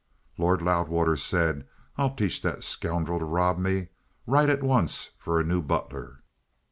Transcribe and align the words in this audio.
Lord 0.39 0.63
Loudwater 0.63 1.15
said: 1.15 1.67
"I'll 1.95 2.15
teach 2.15 2.41
the 2.41 2.59
scoundrel 2.61 3.19
to 3.19 3.25
rob 3.25 3.59
me! 3.59 3.89
Write 4.25 4.49
at 4.49 4.63
once 4.63 5.11
for 5.19 5.39
a 5.39 5.43
new 5.43 5.61
butler." 5.61 6.23